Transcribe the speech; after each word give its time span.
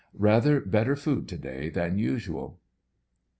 Rather 0.17 0.59
better 0.59 0.95
food 0.95 1.27
to 1.27 1.37
day 1.37 1.69
than 1.69 1.99
usual. 1.99 2.59